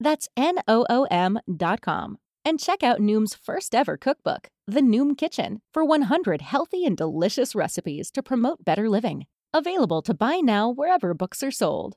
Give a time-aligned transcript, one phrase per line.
[0.00, 2.18] That's N O O M.com.
[2.44, 7.54] And check out Noom's first ever cookbook, The Noom Kitchen, for 100 healthy and delicious
[7.54, 9.26] recipes to promote better living.
[9.52, 11.96] Available to buy now wherever books are sold.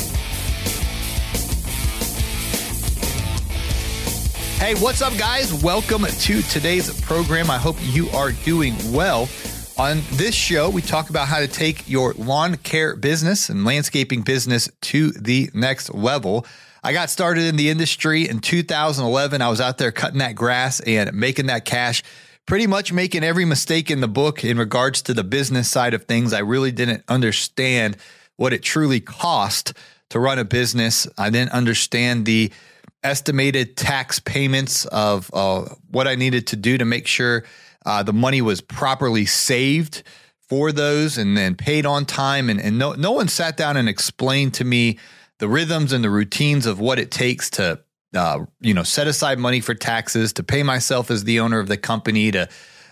[4.61, 5.51] Hey, what's up, guys?
[5.63, 7.49] Welcome to today's program.
[7.49, 9.27] I hope you are doing well.
[9.79, 14.21] On this show, we talk about how to take your lawn care business and landscaping
[14.21, 16.45] business to the next level.
[16.83, 19.41] I got started in the industry in 2011.
[19.41, 22.03] I was out there cutting that grass and making that cash,
[22.45, 26.03] pretty much making every mistake in the book in regards to the business side of
[26.03, 26.33] things.
[26.33, 27.97] I really didn't understand
[28.35, 29.73] what it truly cost
[30.09, 31.07] to run a business.
[31.17, 32.51] I didn't understand the
[33.03, 37.43] estimated tax payments of uh, what I needed to do to make sure
[37.85, 40.03] uh, the money was properly saved
[40.47, 42.49] for those and then paid on time.
[42.49, 44.99] And, and no, no one sat down and explained to me
[45.39, 47.79] the rhythms and the routines of what it takes to,
[48.13, 51.67] uh, you know, set aside money for taxes, to pay myself as the owner of
[51.67, 52.47] the company, to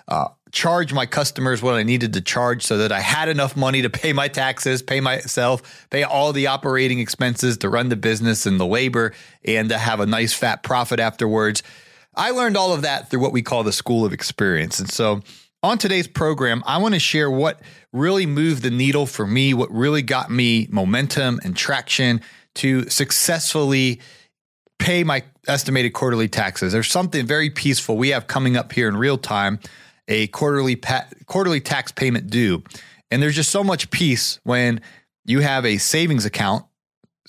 [0.07, 3.81] uh, charge my customers what I needed to charge so that I had enough money
[3.83, 8.45] to pay my taxes, pay myself, pay all the operating expenses to run the business
[8.45, 9.13] and the labor,
[9.45, 11.61] and to have a nice fat profit afterwards.
[12.15, 14.79] I learned all of that through what we call the school of experience.
[14.79, 15.21] And so
[15.61, 17.61] on today's program, I want to share what
[17.93, 22.21] really moved the needle for me, what really got me momentum and traction
[22.55, 24.01] to successfully
[24.79, 26.73] pay my estimated quarterly taxes.
[26.73, 29.59] There's something very peaceful we have coming up here in real time
[30.09, 32.63] a quarterly pa- quarterly tax payment due.
[33.09, 34.81] And there's just so much peace when
[35.23, 36.65] you have a savings account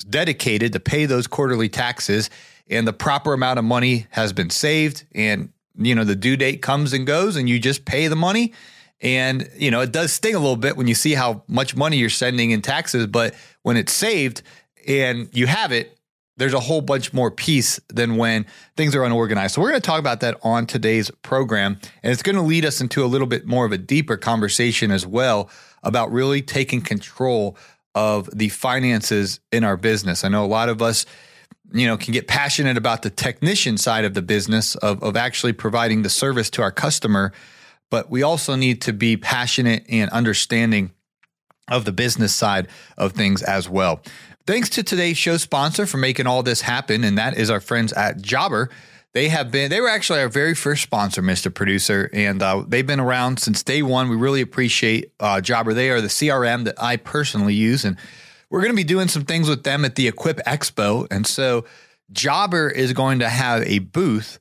[0.08, 2.30] dedicated to pay those quarterly taxes
[2.68, 6.62] and the proper amount of money has been saved and you know the due date
[6.62, 8.54] comes and goes and you just pay the money
[9.02, 11.98] and you know it does sting a little bit when you see how much money
[11.98, 14.42] you're sending in taxes but when it's saved
[14.86, 15.98] and you have it
[16.40, 19.54] there's a whole bunch more peace than when things are unorganized.
[19.54, 21.78] So we're going to talk about that on today's program.
[22.02, 24.90] And it's going to lead us into a little bit more of a deeper conversation
[24.90, 25.50] as well
[25.82, 27.58] about really taking control
[27.94, 30.24] of the finances in our business.
[30.24, 31.04] I know a lot of us,
[31.74, 35.52] you know, can get passionate about the technician side of the business of, of actually
[35.52, 37.32] providing the service to our customer,
[37.90, 40.92] but we also need to be passionate and understanding
[41.68, 44.00] of the business side of things as well.
[44.46, 47.92] Thanks to today's show sponsor for making all this happen, and that is our friends
[47.92, 48.70] at Jobber.
[49.12, 51.52] They have been, they were actually our very first sponsor, Mr.
[51.52, 54.08] Producer, and uh, they've been around since day one.
[54.08, 55.74] We really appreciate uh, Jobber.
[55.74, 57.98] They are the CRM that I personally use, and
[58.48, 61.06] we're going to be doing some things with them at the Equip Expo.
[61.10, 61.66] And so
[62.10, 64.38] Jobber is going to have a booth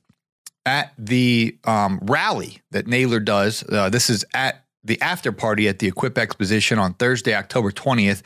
[0.64, 3.64] at the um, rally that Naylor does.
[3.68, 8.22] Uh, this is at the after party at the Equip Exposition on Thursday, October 20th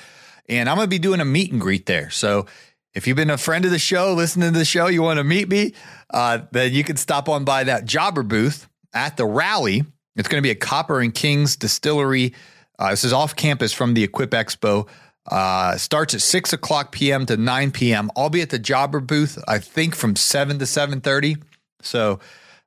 [0.48, 2.10] and I'm going to be doing a meet and greet there.
[2.10, 2.46] So
[2.94, 5.24] if you've been a friend of the show, listening to the show, you want to
[5.24, 5.74] meet me,
[6.12, 9.82] uh, then you can stop on by that jobber booth at the rally.
[10.16, 12.34] It's going to be a Copper and Kings distillery.
[12.78, 14.88] Uh, this is off campus from the Equip Expo.
[15.26, 17.24] Uh, starts at six o'clock p.m.
[17.26, 18.10] to nine p.m.
[18.14, 19.42] I'll be at the jobber booth.
[19.48, 21.36] I think from seven to seven thirty.
[21.80, 22.20] So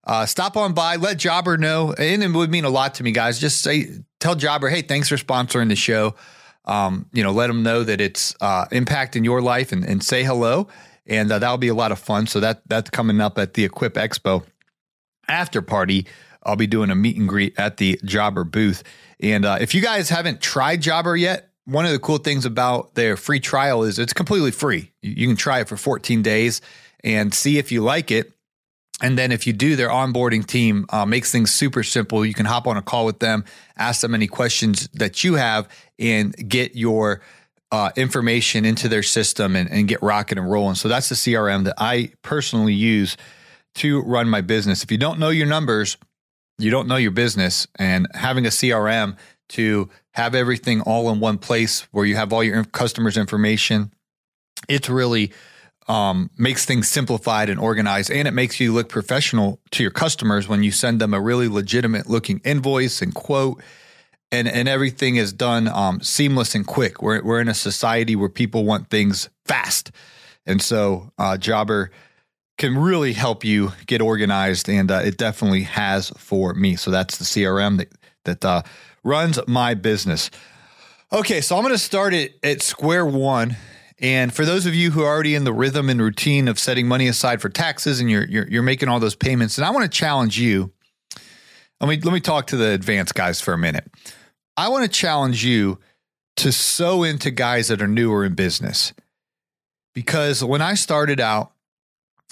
[0.04, 0.96] uh, stop on by.
[0.96, 3.40] Let Jobber know, and it would mean a lot to me, guys.
[3.40, 3.90] Just say,
[4.20, 6.16] tell Jobber, hey, thanks for sponsoring the show
[6.68, 10.24] um, you know, let them know that it's uh, impacting your life and, and say
[10.24, 10.68] hello.
[11.08, 12.28] and uh, that'll be a lot of fun.
[12.28, 14.44] So that that's coming up at the Equip Expo
[15.28, 16.06] after party.
[16.44, 18.84] I'll be doing a meet and greet at the Jobber booth.
[19.20, 22.96] And uh, if you guys haven't tried Jobber yet, one of the cool things about
[22.96, 24.92] their free trial is it's completely free.
[25.02, 26.62] You can try it for 14 days
[27.04, 28.32] and see if you like it.
[29.02, 32.26] And then if you do, their onboarding team uh, makes things super simple.
[32.26, 33.46] You can hop on a call with them,
[33.78, 37.22] ask them any questions that you have, and get your
[37.72, 40.76] uh, information into their system and, and get rocking and rolling.
[40.76, 43.18] So that's the CRM that I personally use
[43.76, 44.84] to run my business.
[44.84, 45.98] If you don't know your numbers,
[46.58, 49.16] you don't know your business, and having a CRM
[49.50, 53.94] to have everything all in one place where you have all your customers' information,
[54.68, 55.32] it's really
[55.88, 60.48] um, makes things simplified and organized, and it makes you look professional to your customers
[60.48, 63.62] when you send them a really legitimate looking invoice and quote,
[64.32, 67.02] and and everything is done um, seamless and quick.
[67.02, 69.92] We're we're in a society where people want things fast,
[70.46, 71.92] and so uh, Jobber
[72.58, 76.76] can really help you get organized, and uh, it definitely has for me.
[76.76, 77.94] So that's the CRM that
[78.26, 78.64] that uh,
[79.04, 80.30] runs my business.
[81.14, 83.56] Okay, so I'm going to start it at square one
[84.00, 86.88] and for those of you who are already in the rhythm and routine of setting
[86.88, 89.92] money aside for taxes and you're you're, you're making all those payments, and I want
[89.92, 90.72] to challenge you.
[91.80, 93.90] Let me let me talk to the advanced guys for a minute.
[94.56, 95.80] I want to challenge you
[96.38, 98.94] to sow into guys that are newer in business.
[99.94, 101.52] Because when I started out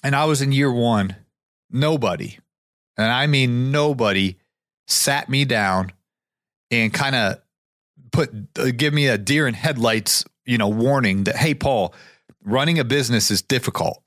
[0.04, 1.16] and I was in year one,
[1.72, 2.38] nobody,
[2.96, 4.38] and I mean nobody,
[4.88, 5.92] sat me down
[6.70, 7.42] and kind of
[8.12, 11.94] put uh, give me a deer in headlights you know, warning that, hey, Paul,
[12.44, 14.02] running a business is difficult.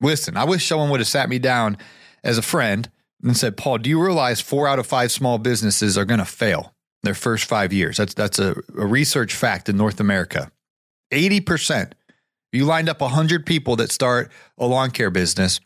[0.00, 1.78] Listen, I wish someone would have sat me down
[2.22, 2.90] as a friend
[3.22, 6.26] and said, Paul, do you realize four out of five small businesses are going to
[6.26, 7.96] fail their first five years?
[7.96, 10.50] That's that's a, a research fact in North America.
[11.12, 11.92] 80%.
[12.52, 15.60] You lined up 100 people that start a lawn care business,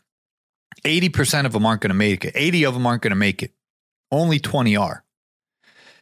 [0.85, 2.33] 80% of them aren't going to make it.
[2.35, 3.51] 80 of them aren't going to make it.
[4.11, 5.03] Only 20 are.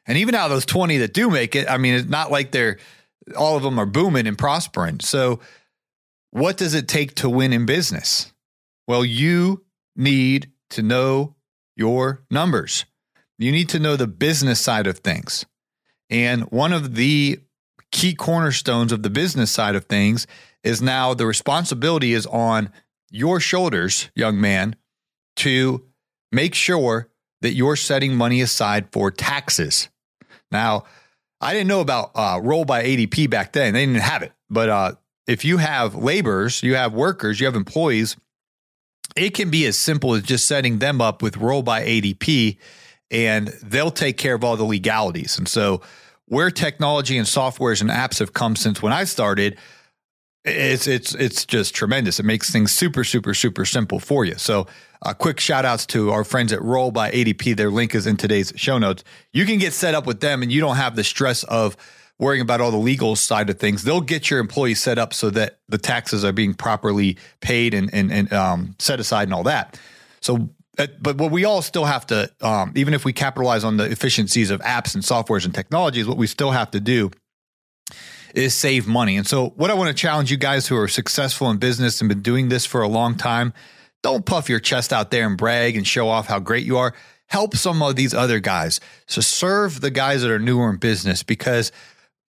[0.06, 2.52] And even out of those 20 that do make it, I mean, it's not like
[2.52, 2.78] they're
[3.36, 5.00] all of them are booming and prospering.
[5.00, 5.40] So,
[6.32, 8.32] what does it take to win in business?
[8.88, 9.66] Well, you
[9.96, 11.36] need to know
[11.76, 12.86] your numbers.
[13.38, 15.46] You need to know the business side of things.
[16.10, 17.40] And one of the
[17.92, 20.28] key cornerstones of the business side of things
[20.64, 22.72] is now the responsibility is on
[23.10, 24.76] your shoulders, young man,
[25.38, 25.86] to
[26.32, 27.10] make sure
[27.42, 29.90] that you're setting money aside for taxes.
[30.52, 30.86] Now,
[31.40, 33.74] I didn't know about uh, roll by ADP back then.
[33.74, 34.34] They didn't have it.
[34.50, 34.92] But uh,
[35.28, 38.18] if you have laborers, you have workers, you have employees,
[39.16, 42.58] it can be as simple as just setting them up with roll by ADP
[43.10, 45.38] and they'll take care of all the legalities.
[45.38, 45.82] And so,
[46.26, 49.58] where technology and softwares and apps have come since when I started,
[50.44, 52.20] it's it's it's just tremendous.
[52.20, 54.36] It makes things super super super simple for you.
[54.36, 54.68] So
[55.02, 57.56] uh, quick shout outs to our friends at Roll by ADP.
[57.56, 59.04] Their link is in today's show notes.
[59.32, 61.78] You can get set up with them and you don't have the stress of
[62.20, 63.84] worrying about all the legal side of things.
[63.84, 67.94] They'll get your employees set up so that the taxes are being properly paid and,
[67.94, 69.80] and, and um, set aside and all that.
[70.22, 70.50] So,
[70.80, 73.86] uh, but what we all still have to, um, even if we capitalize on the
[73.86, 77.12] efficiencies of apps and softwares and technologies, what we still have to do
[78.34, 79.18] is save money.
[79.18, 82.10] And so, what I want to challenge you guys who are successful in business and
[82.10, 83.54] been doing this for a long time
[84.08, 86.94] don't puff your chest out there and brag and show off how great you are.
[87.28, 88.80] Help some of these other guys.
[89.06, 91.74] So serve the guys that are newer in business because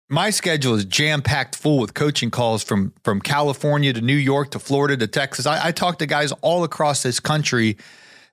[0.08, 4.50] my schedule is jam packed full with coaching calls from from California to New York
[4.52, 5.46] to Florida to Texas.
[5.46, 7.76] I, I talk to guys all across this country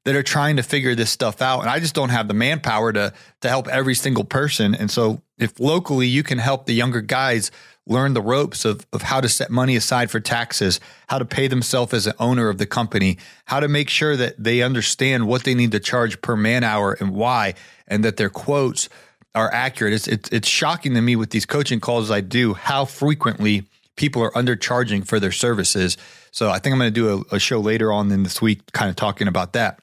[0.06, 2.94] that are trying to figure this stuff out, and I just don't have the manpower
[2.94, 4.74] to to help every single person.
[4.74, 7.52] And so, if locally you can help the younger guys
[7.88, 11.48] learn the ropes of, of how to set money aside for taxes, how to pay
[11.48, 15.44] themselves as an owner of the company, how to make sure that they understand what
[15.44, 17.54] they need to charge per man hour and why,
[17.88, 18.90] and that their quotes
[19.36, 19.94] are accurate.
[19.94, 23.66] It's, it's, it's shocking to me with these coaching calls I do how frequently
[23.96, 25.98] people are undercharging for their services.
[26.32, 28.72] So I think I'm going to do a, a show later on in this week,
[28.72, 29.80] kind of talking about that.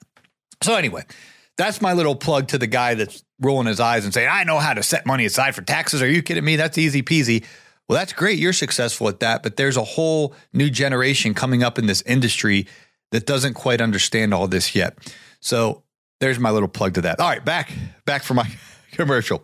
[0.62, 1.04] So anyway,
[1.56, 4.58] that's my little plug to the guy that's rolling his eyes and saying, I know
[4.58, 6.02] how to set money aside for taxes.
[6.02, 6.56] Are you kidding me?
[6.56, 7.44] That's easy peasy.
[7.92, 8.38] Well, that's great.
[8.38, 9.42] You're successful at that.
[9.42, 12.66] But there's a whole new generation coming up in this industry
[13.10, 14.96] that doesn't quite understand all this yet.
[15.40, 15.82] So
[16.18, 17.20] there's my little plug to that.
[17.20, 17.70] All right, back
[18.06, 18.50] back for my
[18.92, 19.42] commercial.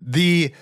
[0.00, 0.54] The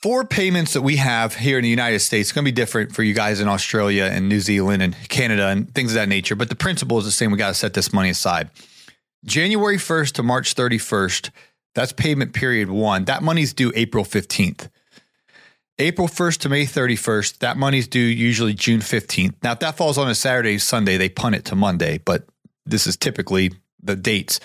[0.00, 3.02] four payments that we have here in the United States going to be different for
[3.02, 6.34] you guys in Australia and New Zealand and Canada and things of that nature.
[6.34, 7.30] But the principle is the same.
[7.30, 8.48] We got to set this money aside.
[9.26, 11.28] January 1st to March 31st,
[11.74, 13.04] that's payment period one.
[13.04, 14.70] That money's due April 15th.
[15.78, 17.38] April 1st to May 31st.
[17.38, 19.34] That money's due usually June 15th.
[19.42, 22.26] Now, if that falls on a Saturday, Sunday, they punt it to Monday, but
[22.64, 23.52] this is typically
[23.82, 24.40] the dates.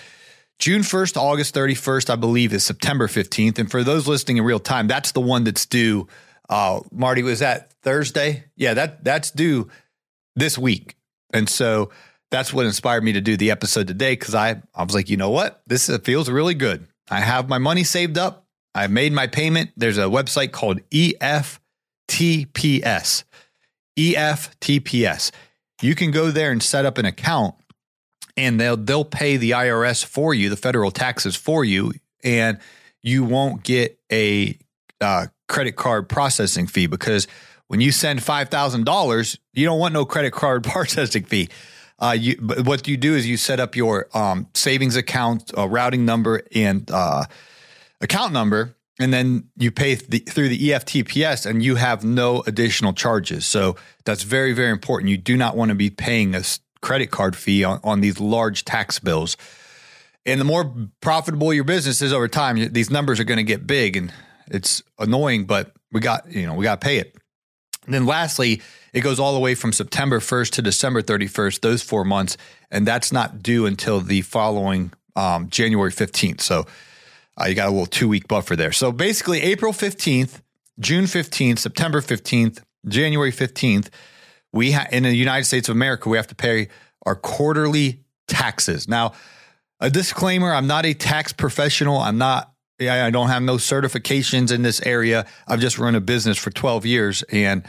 [0.58, 3.58] June 1st to August 31st, I believe, is September 15th.
[3.58, 6.06] And for those listening in real time, that's the one that's due.
[6.48, 8.44] Uh, Marty, was that Thursday?
[8.56, 9.70] Yeah, that that's due
[10.36, 10.96] this week.
[11.32, 11.90] And so
[12.30, 15.16] that's what inspired me to do the episode today because I, I was like, you
[15.16, 15.62] know what?
[15.66, 16.86] This feels really good.
[17.08, 18.46] I have my money saved up.
[18.74, 19.70] I made my payment.
[19.76, 21.58] There's a website called EFTPS.
[23.98, 25.30] EFTPS.
[25.82, 27.54] You can go there and set up an account
[28.36, 32.58] and they'll they'll pay the IRS for you, the federal taxes for you, and
[33.02, 34.58] you won't get a
[35.00, 37.26] uh, credit card processing fee because
[37.68, 41.48] when you send five thousand dollars, you don't want no credit card processing fee.
[41.98, 42.34] Uh, you,
[42.64, 46.90] what you do is you set up your um, savings account, uh, routing number, and
[46.90, 47.24] uh,
[48.00, 53.46] account number, and then you pay through the EFTPS, and you have no additional charges.
[53.46, 55.10] So that's very, very important.
[55.10, 56.42] You do not want to be paying a
[56.82, 59.36] credit card fee on, on these large tax bills.
[60.26, 63.66] And the more profitable your business is over time, these numbers are going to get
[63.66, 64.12] big, and
[64.48, 67.16] it's annoying, but we got you know we got to pay it.
[67.86, 68.60] And then lastly,
[68.92, 72.36] it goes all the way from September 1st to December 31st, those four months,
[72.70, 76.42] and that's not due until the following um, January 15th.
[76.42, 76.66] So
[77.40, 78.72] uh, you got a little two week buffer there.
[78.72, 80.42] So basically, April 15th,
[80.78, 83.88] June 15th, September 15th, January 15th,
[84.52, 86.68] we ha- in the United States of America, we have to pay
[87.06, 88.88] our quarterly taxes.
[88.88, 89.12] Now,
[89.80, 91.98] a disclaimer I'm not a tax professional.
[91.98, 95.26] I'm not, I don't have no certifications in this area.
[95.46, 97.66] I've just run a business for 12 years and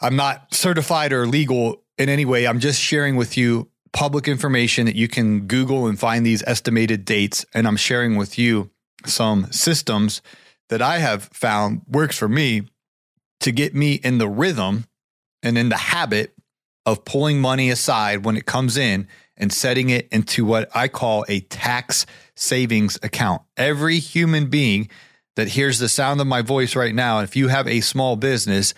[0.00, 2.46] I'm not certified or legal in any way.
[2.46, 7.04] I'm just sharing with you public information that you can Google and find these estimated
[7.04, 7.44] dates.
[7.54, 8.70] And I'm sharing with you
[9.06, 10.22] some systems
[10.68, 12.62] that I have found works for me
[13.40, 14.86] to get me in the rhythm
[15.42, 16.34] and in the habit
[16.86, 19.06] of pulling money aside when it comes in
[19.36, 22.06] and setting it into what I call a tax
[22.36, 23.42] savings account.
[23.56, 24.88] Every human being
[25.36, 28.74] that hears the sound of my voice right now, if you have a small business,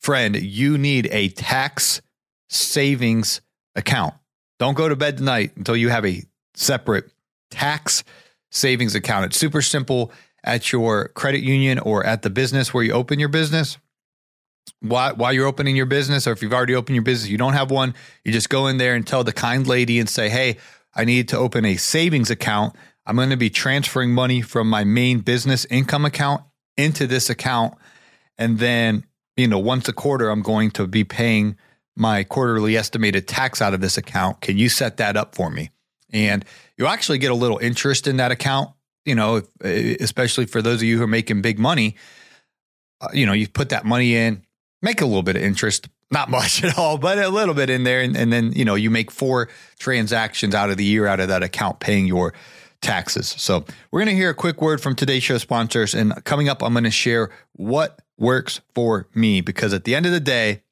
[0.00, 2.00] friend, you need a tax
[2.48, 3.40] savings
[3.74, 4.14] account.
[4.60, 6.22] Don't go to bed tonight until you have a
[6.54, 7.10] separate
[7.50, 8.04] tax
[8.50, 9.24] savings account.
[9.24, 10.12] It's super simple
[10.44, 13.78] at your credit union or at the business where you open your business
[14.80, 17.54] while, while you're opening your business, or if you've already opened your business, you don't
[17.54, 20.58] have one, you just go in there and tell the kind lady and say, Hey,
[20.94, 22.76] I need to open a savings account.
[23.06, 26.42] I'm going to be transferring money from my main business income account
[26.76, 27.74] into this account.
[28.36, 29.04] And then,
[29.38, 31.56] you know, once a quarter, I'm going to be paying
[31.96, 34.40] my quarterly estimated tax out of this account.
[34.40, 35.70] Can you set that up for me?
[36.12, 36.44] And
[36.76, 38.70] you actually get a little interest in that account,
[39.04, 41.96] you know, especially for those of you who are making big money.
[43.00, 44.42] Uh, you know, you put that money in,
[44.82, 47.84] make a little bit of interest, not much at all, but a little bit in
[47.84, 48.00] there.
[48.00, 51.28] And, and then, you know, you make four transactions out of the year out of
[51.28, 52.34] that account paying your
[52.80, 53.28] taxes.
[53.28, 55.94] So we're going to hear a quick word from today's show sponsors.
[55.94, 60.06] And coming up, I'm going to share what works for me because at the end
[60.06, 60.62] of the day,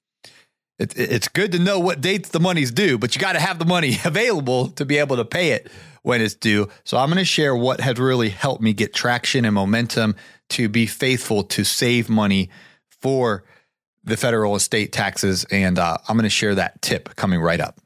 [0.78, 3.58] it, it's good to know what dates the money's due, but you got to have
[3.58, 5.70] the money available to be able to pay it
[6.02, 6.68] when it's due.
[6.84, 10.16] So I'm going to share what has really helped me get traction and momentum
[10.50, 12.48] to be faithful to save money
[12.88, 13.44] for
[14.04, 15.44] the federal estate taxes.
[15.50, 17.78] And uh, I'm going to share that tip coming right up.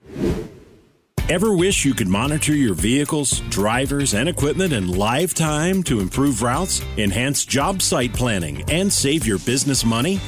[1.28, 6.42] Ever wish you could monitor your vehicles, drivers, and equipment in live time to improve
[6.42, 10.20] routes, enhance job site planning, and save your business money?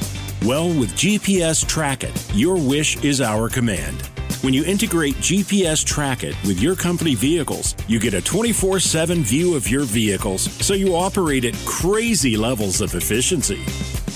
[0.43, 3.99] Well, with GPS Trackit, your wish is our command.
[4.41, 9.55] When you integrate GPS Trackit with your company vehicles, you get a 24 7 view
[9.55, 13.63] of your vehicles so you operate at crazy levels of efficiency.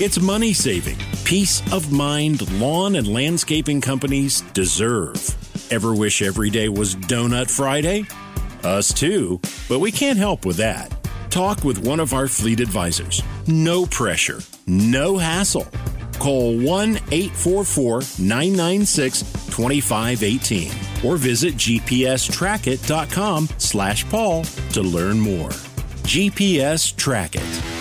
[0.02, 5.18] It's money saving, peace of mind lawn and landscaping companies deserve.
[5.72, 8.06] Ever wish every day was Donut Friday?
[8.62, 10.94] Us too, but we can't help with that.
[11.30, 13.22] Talk with one of our fleet advisors.
[13.48, 15.66] No pressure, no hassle.
[16.20, 20.70] Call 1 844 996 2518
[21.04, 25.50] or visit gpstrackit.com slash Paul to learn more.
[26.04, 27.79] GPS Trackit.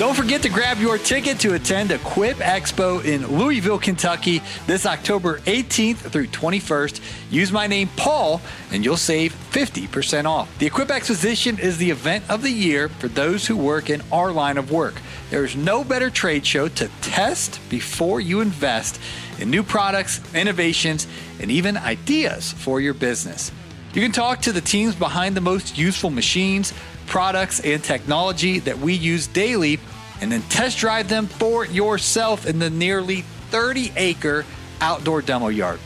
[0.00, 5.40] Don't forget to grab your ticket to attend Equip Expo in Louisville, Kentucky this October
[5.40, 7.02] 18th through 21st.
[7.30, 8.40] Use my name, Paul,
[8.72, 10.58] and you'll save 50% off.
[10.58, 14.32] The Equip Exposition is the event of the year for those who work in our
[14.32, 14.94] line of work.
[15.28, 18.98] There's no better trade show to test before you invest
[19.38, 21.06] in new products, innovations,
[21.40, 23.52] and even ideas for your business.
[23.92, 26.72] You can talk to the teams behind the most useful machines,
[27.06, 29.78] products, and technology that we use daily
[30.20, 34.44] and then test drive them for yourself in the nearly 30 acre
[34.80, 35.80] outdoor demo yard.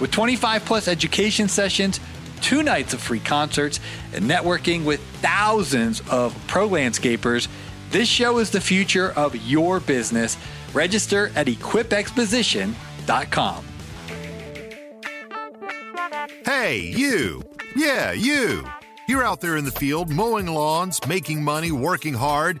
[0.00, 2.00] With 25 plus education sessions,
[2.40, 3.80] two nights of free concerts,
[4.12, 7.48] and networking with thousands of pro landscapers,
[7.90, 10.36] this show is the future of your business.
[10.72, 13.64] Register at equipexposition.com.
[16.44, 17.42] Hey, you.
[17.74, 18.64] Yeah, you.
[19.08, 22.60] You're out there in the field mowing lawns, making money, working hard,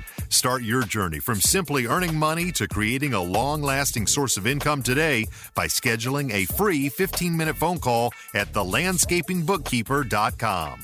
[0.31, 4.81] Start your journey from simply earning money to creating a long lasting source of income
[4.81, 10.79] today by scheduling a free 15 minute phone call at thelandscapingbookkeeper.com.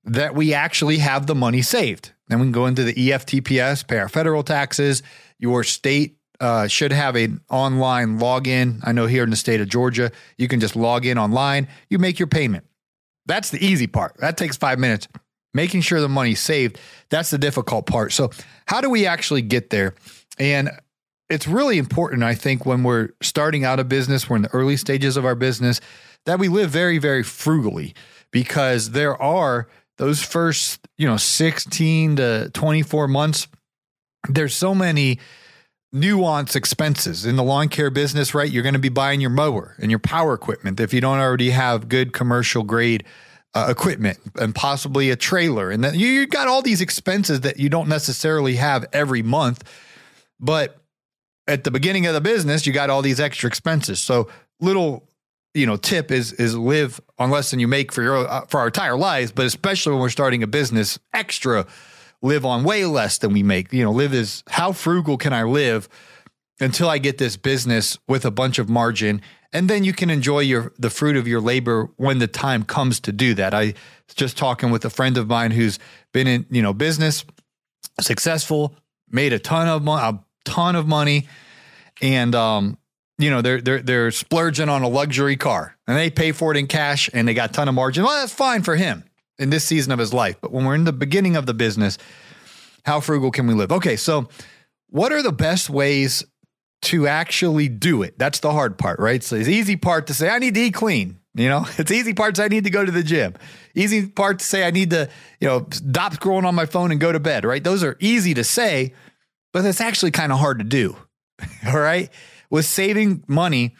[0.05, 2.13] that we actually have the money saved.
[2.27, 5.03] Then we can go into the EFTPS, pay our federal taxes.
[5.39, 8.79] Your state uh, should have an online login.
[8.83, 11.97] I know here in the state of Georgia, you can just log in online, you
[11.99, 12.65] make your payment.
[13.25, 14.15] That's the easy part.
[14.19, 15.07] That takes five minutes.
[15.53, 16.77] Making sure the money's saved,
[17.09, 18.11] that's the difficult part.
[18.11, 18.29] So,
[18.67, 19.95] how do we actually get there?
[20.37, 20.69] And
[21.29, 24.75] it's really important, I think, when we're starting out a business, we're in the early
[24.75, 25.79] stages of our business,
[26.25, 27.95] that we live very, very frugally
[28.31, 33.47] because there are those first, you know, 16 to 24 months,
[34.27, 35.19] there's so many
[35.91, 38.51] nuance expenses in the lawn care business, right?
[38.51, 41.51] You're going to be buying your mower and your power equipment if you don't already
[41.51, 43.05] have good commercial grade
[43.53, 45.71] uh, equipment and possibly a trailer.
[45.71, 49.63] And then you, you got all these expenses that you don't necessarily have every month.
[50.39, 50.77] But
[51.47, 54.01] at the beginning of the business, you got all these extra expenses.
[54.01, 54.27] So
[54.59, 55.07] little
[55.55, 58.59] you know tip is is live on less than you make for your uh, for
[58.59, 61.65] our entire lives but especially when we're starting a business extra
[62.25, 63.71] live on way less than we make.
[63.71, 65.87] You know live is how frugal can i live
[66.59, 69.21] until i get this business with a bunch of margin?
[69.53, 72.99] And then you can enjoy your the fruit of your labor when the time comes
[73.01, 73.53] to do that.
[73.53, 73.73] I
[74.07, 75.79] was just talking with a friend of mine who's
[76.11, 77.23] been in you know business
[78.01, 78.75] successful
[79.09, 81.27] made a ton of money a ton of money.
[82.01, 82.77] And um
[83.17, 86.57] you know they're they're they're splurging on a luxury car and they pay for it
[86.57, 88.03] in cash and they got a ton of margin.
[88.03, 89.03] Well, that's fine for him
[89.37, 90.37] in this season of his life.
[90.41, 91.97] But when we're in the beginning of the business,
[92.85, 93.71] how frugal can we live?
[93.71, 94.27] Okay, so
[94.89, 96.23] what are the best ways
[96.83, 98.19] to actually do it?
[98.19, 99.23] That's the hard part, right?
[99.23, 101.19] So it's easy part to say I need to eat clean.
[101.33, 103.33] You know, it's easy parts I need to go to the gym.
[103.75, 106.99] Easy part to say I need to, you know, stop scrolling on my phone and
[106.99, 107.63] go to bed, right?
[107.63, 108.93] Those are easy to say,
[109.53, 110.97] but it's actually kind of hard to do.
[111.67, 112.09] All right
[112.49, 113.75] with saving money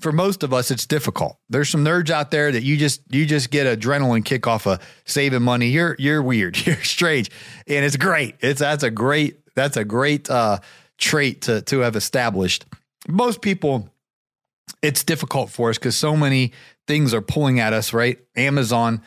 [0.00, 1.38] for most of us it's difficult.
[1.48, 4.80] There's some nerds out there that you just you just get adrenaline kick off of
[5.04, 5.68] saving money.
[5.68, 6.58] You're you're weird.
[6.66, 7.30] You're strange.
[7.66, 8.36] And it's great.
[8.40, 10.58] It's that's a great that's a great uh,
[10.98, 12.66] trait to to have established.
[13.08, 13.88] Most people
[14.82, 16.52] it's difficult for us because so many
[16.86, 18.18] things are pulling at us right?
[18.36, 19.00] Amazon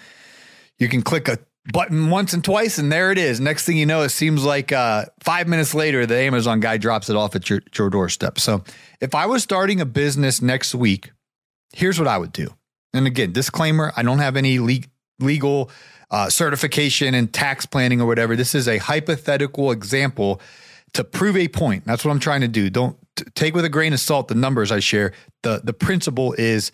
[0.80, 1.39] you can click a
[1.71, 3.39] button once and twice, and there it is.
[3.39, 7.10] Next thing you know, it seems like uh, five minutes later, the Amazon guy drops
[7.10, 8.39] it off at your, your doorstep.
[8.39, 8.63] So
[9.01, 11.12] if I was starting a business next week,
[11.73, 12.53] here's what I would do.
[12.93, 14.88] And again, disclaimer I don't have any le-
[15.19, 15.69] legal
[16.10, 18.36] uh, certification and tax planning or whatever.
[18.36, 20.41] This is a hypothetical example
[20.93, 21.86] to prove a point.
[21.86, 22.69] That's what I'm trying to do.
[22.69, 25.12] Don't t- take with a grain of salt the numbers I share.
[25.43, 26.71] The, the principle is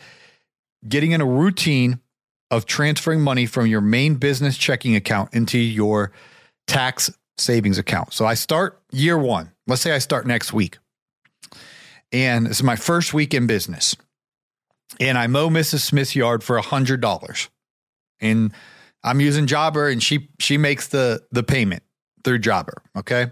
[0.88, 1.99] getting in a routine
[2.56, 6.12] of transferring money from your main business checking account into your
[6.68, 8.13] tax savings account.
[8.13, 9.52] So I start year one.
[9.66, 10.78] Let's say I start next week.
[12.12, 13.96] And this is my first week in business.
[15.00, 15.80] And I mow Mrs.
[15.80, 17.50] Smith's yard for a hundred dollars.
[18.20, 18.54] And
[19.04, 21.82] I'm using Jobber and she she makes the the payment
[22.24, 22.84] through Jobber.
[22.96, 23.32] Okay.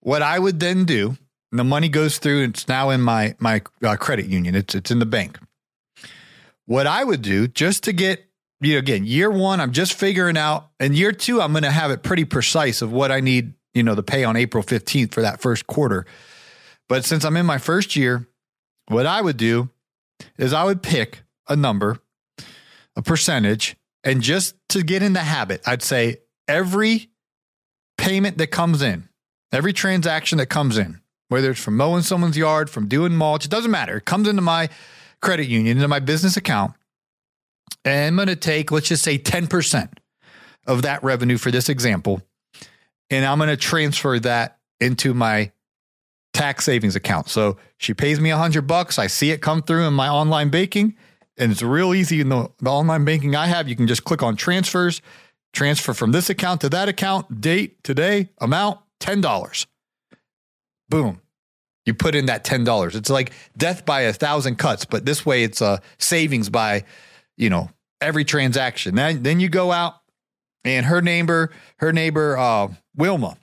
[0.00, 1.16] What I would then do,
[1.52, 4.56] the money goes through, it's now in my my uh, credit union.
[4.56, 5.38] It's it's in the bank.
[6.66, 8.28] What I would do just to get
[8.64, 10.70] you know, again, year one, I'm just figuring out.
[10.80, 13.82] And year two, I'm going to have it pretty precise of what I need, you
[13.82, 16.06] know, to pay on April 15th for that first quarter.
[16.88, 18.26] But since I'm in my first year,
[18.88, 19.70] what I would do
[20.38, 21.98] is I would pick a number,
[22.96, 27.10] a percentage, and just to get in the habit, I'd say every
[27.98, 29.08] payment that comes in,
[29.52, 33.50] every transaction that comes in, whether it's from mowing someone's yard, from doing mulch, it
[33.50, 33.96] doesn't matter.
[33.96, 34.68] It comes into my
[35.24, 36.74] credit union, into my business account.
[37.84, 39.88] And I'm going to take, let's just say 10%
[40.66, 42.22] of that revenue for this example.
[43.10, 45.50] And I'm going to transfer that into my
[46.32, 47.28] tax savings account.
[47.28, 48.98] So she pays me hundred bucks.
[48.98, 50.96] I see it come through in my online banking
[51.36, 53.68] and it's real easy in the, the online banking I have.
[53.68, 55.00] You can just click on transfers,
[55.52, 59.66] transfer from this account to that account, date, today, amount, $10.
[60.88, 61.20] Boom.
[61.86, 62.94] You put in that $10.
[62.94, 66.84] It's like death by a thousand cuts, but this way it's a savings by,
[67.36, 67.70] you know,
[68.00, 68.94] every transaction.
[68.94, 69.94] Then, then you go out
[70.64, 73.36] and her neighbor, her neighbor, uh, Wilma,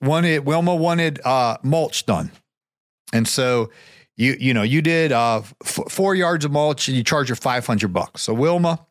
[0.00, 2.30] wanted, Wilma wanted uh, mulch done.
[3.12, 3.70] And so
[4.16, 7.34] you, you know, you did uh, f- four yards of mulch and you charge her
[7.34, 8.22] 500 bucks.
[8.22, 8.86] So Wilma,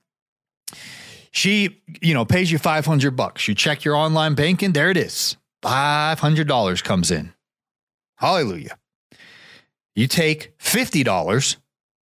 [1.31, 3.47] she, you know, pays you 500 bucks.
[3.47, 5.37] You check your online banking, there it is.
[5.63, 7.33] $500 comes in.
[8.21, 8.77] Hallelujah.
[9.95, 11.57] You take $50,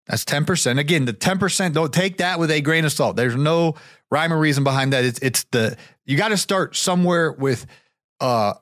[0.07, 0.79] that's 10%.
[0.81, 3.15] Again, the 10%, don't take that with a grain of salt.
[3.15, 3.77] There's no
[4.11, 5.05] rhyme or reason behind that.
[5.05, 7.67] It's, it's the, you got to start somewhere with,
[8.21, 8.55] uh,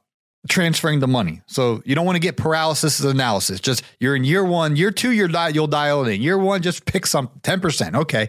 [0.50, 1.40] transferring the money.
[1.46, 3.58] So you don't want to get paralysis of analysis.
[3.58, 6.22] Just you're in year one, year two, you're di- you'll dial it in.
[6.22, 7.96] Year one, just pick some 10%.
[7.96, 8.28] Okay.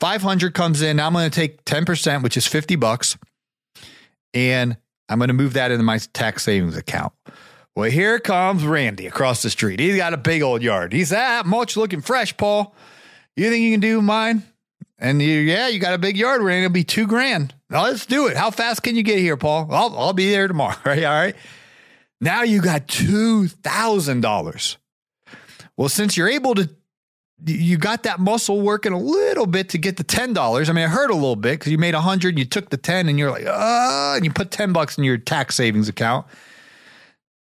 [0.00, 1.00] 500 comes in.
[1.00, 3.16] I'm going to take 10%, which is 50 bucks.
[4.34, 4.76] And
[5.08, 7.14] I'm going to move that into my tax savings account.
[7.76, 9.80] Well, here comes Randy across the street.
[9.80, 10.94] He's got a big old yard.
[10.94, 12.74] He's that mulch looking fresh, Paul.
[13.36, 14.44] You think you can do mine?
[14.98, 16.64] And you, yeah, you got a big yard, Randy.
[16.64, 17.54] It'll be two grand.
[17.68, 18.36] Now let's do it.
[18.38, 19.68] How fast can you get here, Paul?
[19.70, 20.74] I'll, I'll be there tomorrow.
[20.86, 21.04] Right?
[21.04, 21.36] All right.
[22.18, 24.78] Now you got two thousand dollars.
[25.76, 26.70] Well, since you're able to,
[27.44, 30.70] you got that muscle working a little bit to get the ten dollars.
[30.70, 32.78] I mean, it hurt a little bit because you made a hundred, you took the
[32.78, 36.24] ten, and you're like, ah, and you put ten bucks in your tax savings account.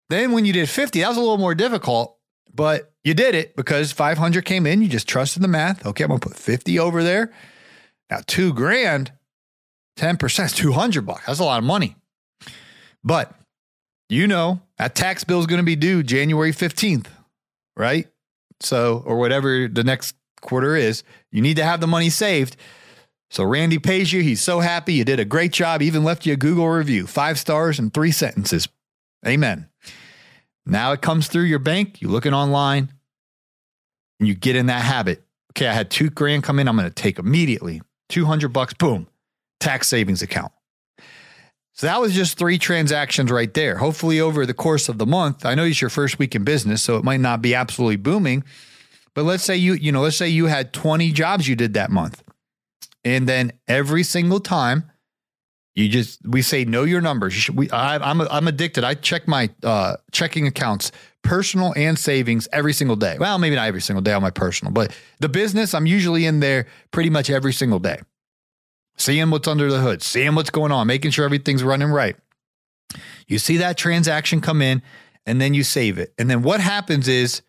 [0.09, 2.17] Then when you did 50, that was a little more difficult,
[2.53, 4.81] but you did it because 500 came in.
[4.81, 5.85] You just trusted the math.
[5.85, 7.33] Okay, I'm going to put 50 over there.
[8.09, 9.11] Now, two grand,
[9.97, 11.25] 10% is 200 bucks.
[11.25, 11.95] That's a lot of money.
[13.03, 13.33] But
[14.09, 17.07] you know, that tax bill is going to be due January 15th,
[17.75, 18.07] right?
[18.61, 22.55] So, or whatever the next quarter is, you need to have the money saved.
[23.31, 24.21] So Randy pays you.
[24.21, 24.93] He's so happy.
[24.93, 25.81] You did a great job.
[25.81, 28.67] Even left you a Google review, five stars and three sentences.
[29.25, 29.67] Amen.
[30.65, 32.91] Now it comes through your bank, you looking online,
[34.19, 35.23] and you get in that habit.
[35.51, 39.07] Okay, I had two grand come in, I'm to take immediately 200 bucks, boom,
[39.59, 40.51] tax savings account.
[41.73, 43.77] So that was just three transactions right there.
[43.77, 46.81] Hopefully, over the course of the month, I know it's your first week in business,
[46.81, 48.45] so it might not be absolutely booming.
[49.13, 51.91] But let's say you, you know, let's say you had 20 jobs you did that
[51.91, 52.23] month.
[53.03, 54.89] And then every single time
[55.75, 57.35] you just we say know your numbers.
[57.35, 58.83] You should, we I, am I'm, I'm addicted.
[58.83, 63.17] I check my uh, checking accounts, personal and savings, every single day.
[63.19, 66.39] Well, maybe not every single day on my personal, but the business I'm usually in
[66.39, 67.99] there pretty much every single day,
[68.97, 72.15] seeing what's under the hood, seeing what's going on, making sure everything's running right.
[73.27, 74.81] You see that transaction come in,
[75.25, 76.13] and then you save it.
[76.17, 77.41] And then what happens is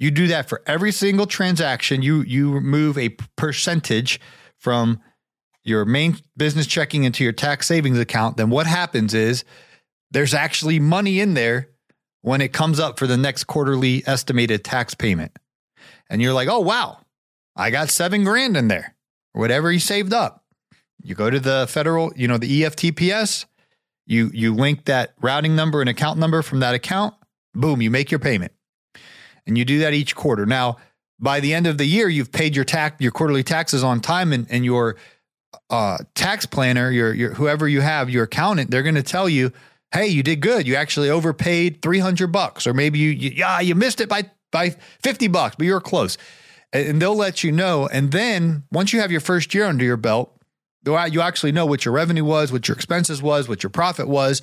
[0.00, 2.02] you do that for every single transaction.
[2.02, 4.18] You you remove a percentage
[4.56, 5.00] from
[5.64, 9.44] your main business checking into your tax savings account, then what happens is
[10.10, 11.68] there's actually money in there
[12.22, 15.32] when it comes up for the next quarterly estimated tax payment.
[16.08, 16.98] And you're like, oh, wow,
[17.56, 18.94] I got seven grand in there,
[19.34, 20.44] or whatever you saved up.
[21.02, 23.46] You go to the federal, you know, the EFTPS,
[24.06, 27.14] you, you link that routing number and account number from that account,
[27.54, 28.52] boom, you make your payment.
[29.46, 30.46] And you do that each quarter.
[30.46, 30.76] Now,
[31.18, 34.32] by the end of the year, you've paid your tax, your quarterly taxes on time,
[34.32, 34.96] and, and your
[35.70, 39.52] uh, tax planner, your, your whoever you have, your accountant, they're going to tell you,
[39.92, 40.66] "Hey, you did good.
[40.66, 44.70] You actually overpaid 300 bucks or maybe you, you yeah, you missed it by by
[45.02, 46.18] 50 bucks, but you were close."
[46.72, 47.88] And they'll let you know.
[47.88, 50.32] And then once you have your first year under your belt,
[50.84, 54.40] you actually know what your revenue was, what your expenses was, what your profit was,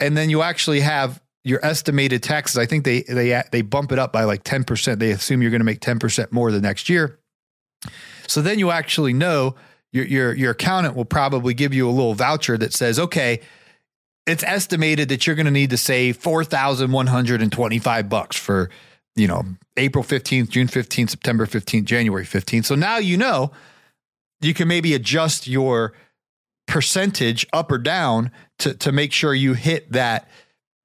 [0.00, 2.58] and then you actually have your estimated taxes.
[2.58, 4.98] I think they they they bump it up by like 10%.
[4.98, 7.20] They assume you're going to make 10% more the next year.
[8.26, 9.54] So then you actually know
[9.96, 13.40] your your your accountant will probably give you a little voucher that says, okay,
[14.26, 17.78] it's estimated that you're going to need to save four thousand one hundred and twenty
[17.78, 18.70] five bucks for
[19.14, 19.42] you know
[19.76, 22.66] April fifteenth, June fifteenth, September fifteenth, January fifteenth.
[22.66, 23.52] So now you know
[24.40, 25.94] you can maybe adjust your
[26.66, 30.28] percentage up or down to to make sure you hit that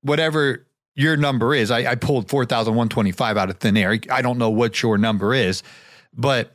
[0.02, 1.72] whatever your number is.
[1.72, 3.98] I, I pulled 4,125 out of thin air.
[4.10, 5.64] I don't know what your number is,
[6.14, 6.54] but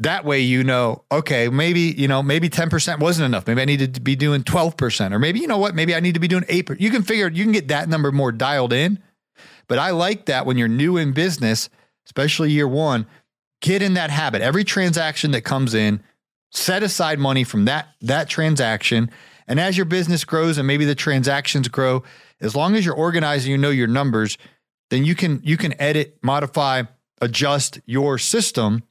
[0.00, 3.46] that way you know, okay, maybe, you know, maybe 10% wasn't enough.
[3.46, 6.14] Maybe I needed to be doing 12%, or maybe, you know what, maybe I need
[6.14, 6.80] to be doing 8%.
[6.80, 8.98] You can figure, you can get that number more dialed in.
[9.68, 11.68] But I like that when you're new in business,
[12.06, 13.06] especially year one,
[13.60, 14.42] get in that habit.
[14.42, 16.02] Every transaction that comes in,
[16.50, 19.10] set aside money from that that transaction.
[19.46, 22.02] And as your business grows and maybe the transactions grow,
[22.40, 24.38] as long as you're organized and you know your numbers,
[24.90, 26.82] then you can you can edit, modify,
[27.20, 28.82] adjust your system.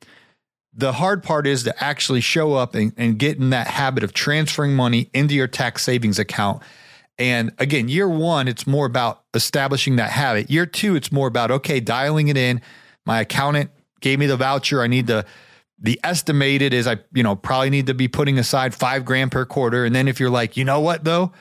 [0.74, 4.14] The hard part is to actually show up and, and get in that habit of
[4.14, 6.62] transferring money into your tax savings account.
[7.18, 10.50] And again, year one, it's more about establishing that habit.
[10.50, 12.62] Year two, it's more about, okay, dialing it in.
[13.06, 14.82] My accountant gave me the voucher.
[14.82, 15.26] I need to
[15.82, 19.46] the estimated is I, you know, probably need to be putting aside five grand per
[19.46, 19.86] quarter.
[19.86, 21.32] And then if you're like, you know what though,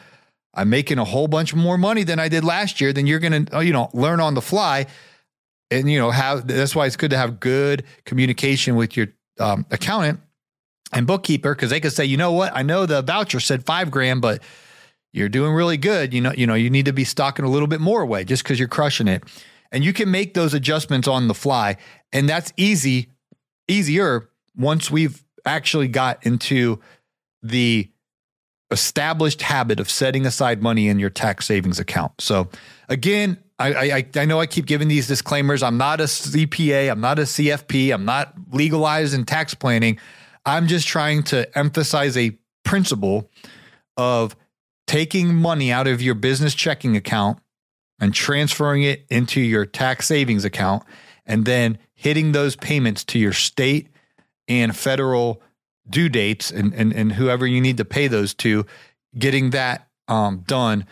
[0.54, 3.46] I'm making a whole bunch more money than I did last year, then you're gonna,
[3.52, 4.86] oh, you know, learn on the fly.
[5.70, 9.08] And you know, have that's why it's good to have good communication with your
[9.40, 10.20] um, accountant
[10.92, 13.90] and bookkeeper because they could say, you know what, I know the voucher said five
[13.90, 14.42] grand, but
[15.12, 16.12] you're doing really good.
[16.12, 18.42] You know, you know, you need to be stocking a little bit more away just
[18.42, 19.24] because you're crushing it.
[19.70, 21.76] And you can make those adjustments on the fly.
[22.12, 23.08] And that's easy
[23.68, 26.80] easier once we've actually got into
[27.42, 27.90] the
[28.70, 32.12] established habit of setting aside money in your tax savings account.
[32.18, 32.48] So
[32.88, 35.62] again, I, I, I know I keep giving these disclaimers.
[35.62, 36.90] I'm not a CPA.
[36.90, 37.92] I'm not a CFP.
[37.92, 39.98] I'm not legalized in tax planning.
[40.46, 43.30] I'm just trying to emphasize a principle
[43.96, 44.36] of
[44.86, 47.38] taking money out of your business checking account
[48.00, 50.84] and transferring it into your tax savings account
[51.26, 53.88] and then hitting those payments to your state
[54.46, 55.42] and federal
[55.90, 58.64] due dates and, and, and whoever you need to pay those to,
[59.18, 60.86] getting that um, done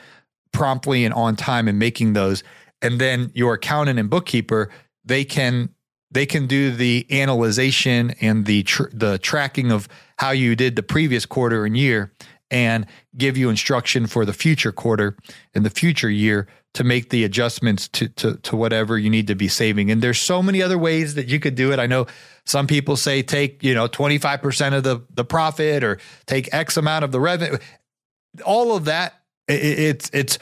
[0.57, 2.42] promptly and on time and making those.
[2.81, 4.71] And then your accountant and bookkeeper,
[5.05, 5.71] they can
[6.11, 9.88] they can do the analyzation and the tr- the tracking of
[10.19, 12.12] how you did the previous quarter and year
[12.51, 15.16] and give you instruction for the future quarter
[15.55, 19.35] and the future year to make the adjustments to, to, to whatever you need to
[19.35, 19.90] be saving.
[19.90, 21.79] And there's so many other ways that you could do it.
[21.79, 22.07] I know
[22.45, 27.05] some people say take, you know, 25% of the, the profit or take X amount
[27.05, 27.59] of the revenue.
[28.45, 29.14] All of that,
[29.48, 30.38] it, it's, it's,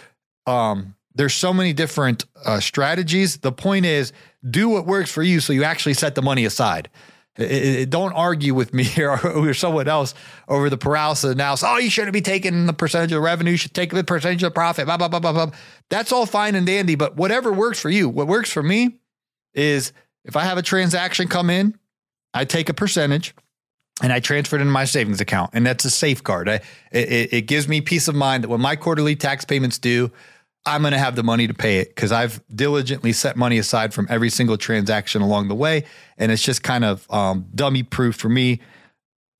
[0.47, 3.39] um, there's so many different uh, strategies.
[3.39, 4.13] The point is
[4.49, 6.91] do what works for you so you actually set the money aside.
[7.37, 10.15] It, it, don't argue with me or, or someone else
[10.49, 11.67] over the paralysis analysis.
[11.69, 13.53] Oh, you shouldn't be taking the percentage of revenue.
[13.53, 14.87] You should take the percentage of profit.
[14.87, 15.51] Blah, blah, blah, blah, blah.
[15.91, 18.09] That's all fine and dandy, but whatever works for you.
[18.09, 19.01] What works for me
[19.53, 19.93] is
[20.25, 21.79] if I have a transaction come in,
[22.33, 23.35] I take a percentage
[24.03, 25.51] and I transfer it into my savings account.
[25.55, 26.49] And that's a safeguard.
[26.49, 30.11] I, it, it gives me peace of mind that when my quarterly tax payments due,
[30.67, 33.93] I'm going to have the money to pay it because I've diligently set money aside
[33.93, 35.85] from every single transaction along the way.
[36.17, 38.61] And it's just kind of um, dummy proof for me.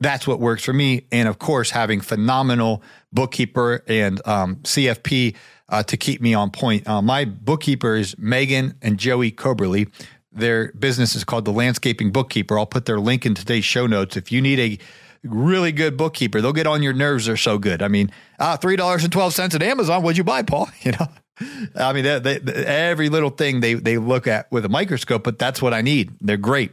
[0.01, 1.07] That's what works for me.
[1.11, 5.35] And of course, having phenomenal bookkeeper and um, CFP
[5.69, 6.87] uh, to keep me on point.
[6.87, 9.91] Uh, my bookkeepers, Megan and Joey Coberly.
[10.35, 12.59] Their business is called the Landscaping Bookkeeper.
[12.59, 14.17] I'll put their link in today's show notes.
[14.17, 14.79] If you need a
[15.25, 16.41] really good bookkeeper.
[16.41, 17.27] They'll get on your nerves.
[17.27, 17.83] They're so good.
[17.83, 20.03] I mean, uh, three dollars and twelve cents at Amazon.
[20.03, 20.69] What'd you buy, Paul?
[20.83, 21.09] You know,
[21.75, 25.25] I mean, they, they, every little thing they they look at with a microscope.
[25.25, 26.13] But that's what I need.
[26.21, 26.73] They're great.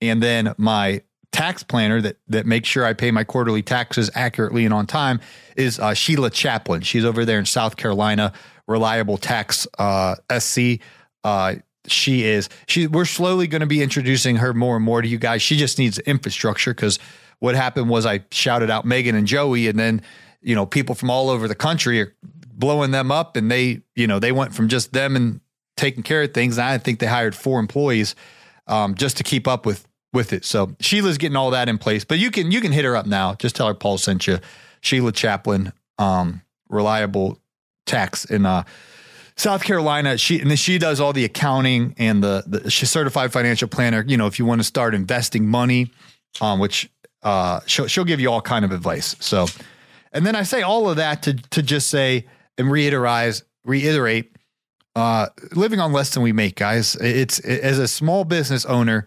[0.00, 4.64] And then my tax planner that that makes sure I pay my quarterly taxes accurately
[4.64, 5.20] and on time
[5.56, 6.82] is uh, Sheila Chaplin.
[6.82, 8.32] She's over there in South Carolina.
[8.66, 10.80] Reliable Tax uh, SC.
[11.24, 11.56] Uh,
[11.90, 12.86] she is she.
[12.86, 15.42] We're slowly going to be introducing her more and more to you guys.
[15.42, 16.98] She just needs infrastructure because
[17.40, 20.02] what happened was I shouted out Megan and Joey, and then
[20.40, 22.14] you know people from all over the country are
[22.52, 25.40] blowing them up, and they you know they went from just them and
[25.76, 26.58] taking care of things.
[26.58, 28.14] And I think they hired four employees
[28.66, 30.44] um, just to keep up with with it.
[30.44, 33.06] So Sheila's getting all that in place, but you can you can hit her up
[33.06, 33.34] now.
[33.34, 34.38] Just tell her Paul sent you.
[34.80, 37.40] Sheila Chaplin, um, reliable
[37.84, 38.62] tax in uh,
[39.38, 40.18] South Carolina.
[40.18, 44.04] She and then she does all the accounting and the, the she's certified financial planner.
[44.06, 45.92] You know, if you want to start investing money,
[46.40, 46.90] um, which
[47.22, 49.16] uh, she'll she'll give you all kind of advice.
[49.20, 49.46] So,
[50.12, 52.26] and then I say all of that to to just say
[52.58, 54.32] and reiterate reiterate
[54.96, 56.96] uh, living on less than we make, guys.
[56.96, 59.06] It's it, as a small business owner,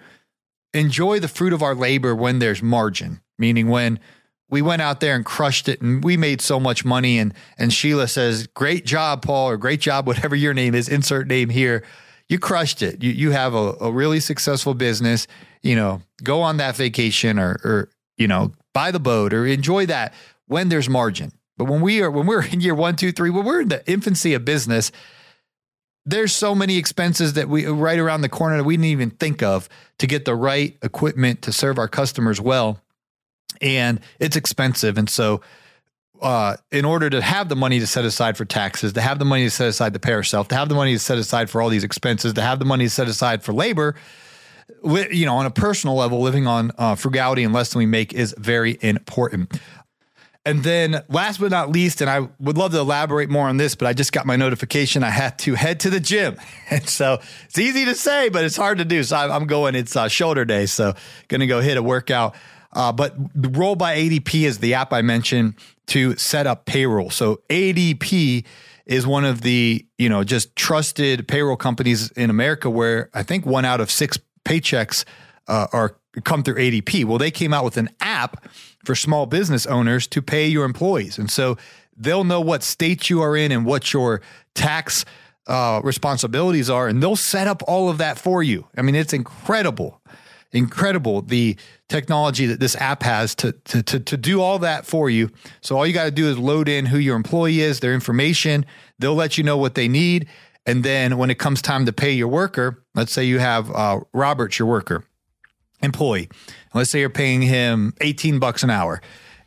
[0.74, 4.00] enjoy the fruit of our labor when there's margin, meaning when
[4.52, 7.74] we went out there and crushed it and we made so much money and and
[7.74, 11.84] Sheila says, "Great job, Paul," or "Great job, whatever your name is, insert name here."
[12.30, 13.02] You crushed it.
[13.02, 15.26] You you have a, a really successful business.
[15.64, 19.88] You know, go on that vacation or or you know, buy the boat or enjoy
[19.88, 20.14] that
[20.46, 21.32] when there's margin.
[21.58, 23.90] But when we are when we're in year one, two, three, when we're in the
[23.90, 24.92] infancy of business,
[26.06, 29.42] there's so many expenses that we right around the corner that we didn't even think
[29.44, 32.82] of to get the right equipment to serve our customers well.
[33.62, 34.98] And it's expensive.
[34.98, 35.42] And so
[36.22, 39.26] uh, in order to have the money to set aside for taxes, to have the
[39.26, 41.62] money to set aside to pay ourselves, to have the money to set aside for
[41.62, 43.96] all these expenses, to have the money to set aside for labor,
[44.84, 48.14] you know, on a personal level, living on uh, frugality and less than we make
[48.14, 49.60] is very important.
[50.44, 53.76] And then last but not least, and I would love to elaborate more on this,
[53.76, 55.04] but I just got my notification.
[55.04, 56.38] I had to head to the gym.
[56.72, 59.04] And so it's easy to say, but it's hard to do.
[59.04, 60.68] So I'm going, it's uh, shoulder day.
[60.68, 60.94] So
[61.28, 62.34] going to go hit a workout.
[62.74, 65.56] Uh, but the Roll by ADP is the app I mentioned
[65.88, 67.10] to set up payroll.
[67.10, 68.46] So ADP
[68.86, 73.46] is one of the, you know, just trusted payroll companies in America where I think
[73.46, 75.06] one out of six paychecks
[75.48, 77.06] uh, are come through ADP.
[77.06, 78.46] Well, they came out with an app
[78.84, 81.18] for small business owners to pay your employees.
[81.18, 81.58] And so
[81.96, 84.22] they'll know what state you are in and what your
[84.54, 85.06] tax
[85.48, 88.68] uh, responsibilities are, and they'll set up all of that for you.
[88.78, 90.02] I mean, it's incredible,
[90.54, 91.56] incredible the
[91.88, 95.30] technology that this app has to, to, to, to do all that for you.
[95.62, 98.66] So all you got to do is load in who your employee is, their information.
[99.00, 100.28] They'll let you know what they need.
[100.66, 104.02] And then when it comes time to pay your worker, let's say you have uh,
[104.14, 105.04] Robert, your worker,
[105.82, 106.30] employee.
[106.74, 109.02] Let's say you're paying him 18 bucks an hour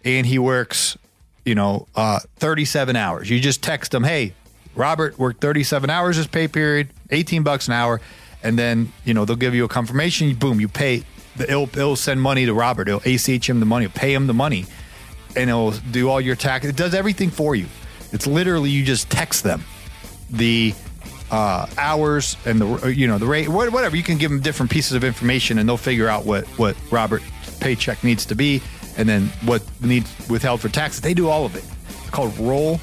[0.04, 0.98] and he works,
[1.44, 3.30] you know, uh, 37 hours.
[3.30, 4.34] You just text him, hey,
[4.74, 8.00] Robert worked 37 hours this pay period, 18 bucks an hour.
[8.44, 10.34] And then, you know, they'll give you a confirmation.
[10.34, 11.02] Boom, you pay.
[11.40, 12.88] It'll, it'll send money to Robert.
[12.88, 14.66] It'll ACH him the money, pay him the money,
[15.34, 16.66] and it'll do all your tax.
[16.66, 17.66] It does everything for you.
[18.12, 19.64] It's literally you just text them
[20.30, 20.74] the
[21.30, 24.92] uh, hours and the you know the rate whatever you can give them different pieces
[24.92, 27.24] of information and they'll figure out what what Robert's
[27.58, 28.62] paycheck needs to be
[28.96, 32.78] and then what needs withheld for taxes they do all of it it's called roll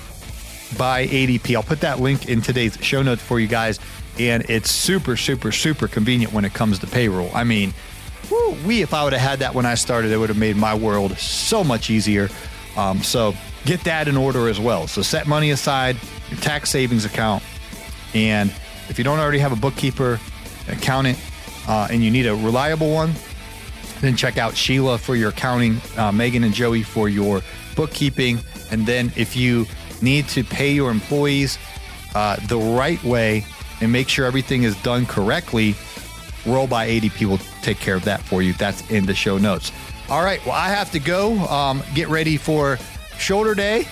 [0.78, 3.80] by ADP I'll put that link in today's show notes for you guys
[4.20, 7.32] and it's super super super convenient when it comes to payroll.
[7.34, 7.74] I mean
[8.66, 10.76] we if I would have had that when I started it would have made my
[10.76, 12.30] world so much easier.
[12.78, 13.34] Um, so
[13.66, 14.88] get that in order as well.
[14.88, 15.98] So set money aside
[16.30, 17.44] your tax savings account
[18.14, 18.54] and
[18.90, 20.20] if you don't already have a bookkeeper,
[20.68, 21.18] accountant,
[21.68, 23.14] uh, and you need a reliable one,
[24.02, 27.42] then check out Sheila for your accounting, uh, Megan and Joey for your
[27.76, 28.40] bookkeeping.
[28.70, 29.66] And then if you
[30.02, 31.58] need to pay your employees
[32.16, 33.46] uh, the right way
[33.82, 35.76] and make sure everything is done correctly,
[36.46, 38.54] Roll by ADP will take care of that for you.
[38.54, 39.72] That's in the show notes.
[40.10, 40.44] All right.
[40.46, 42.78] Well, I have to go um, get ready for
[43.18, 43.86] shoulder day.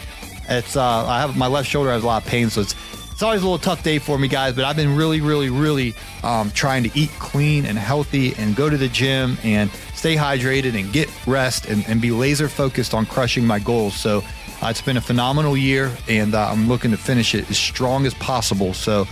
[0.50, 2.74] It's uh, I have my left shoulder has a lot of pain, so it's
[3.12, 5.94] it's always a little tough day for me, guys, but I've been really, really, really
[6.24, 10.80] um, trying to eat clean and healthy and go to the gym and stay hydrated
[10.80, 13.94] and get rest and, and be laser focused on crushing my goals.
[13.94, 14.24] So
[14.62, 18.06] uh, it's been a phenomenal year, and uh, I'm looking to finish it as strong
[18.06, 18.74] as possible.
[18.74, 19.06] So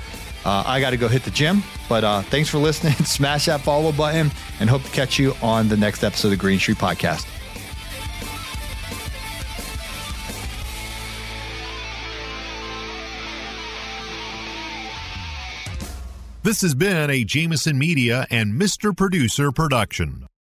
[0.47, 1.61] uh, I got to go hit the gym.
[1.89, 2.93] But uh, thanks for listening.
[3.05, 6.37] Smash that follow button, and hope to catch you on the next episode of the
[6.37, 7.27] Green Street Podcast.
[16.43, 18.95] This has been a Jameson Media and Mr.
[18.95, 20.27] Producer production.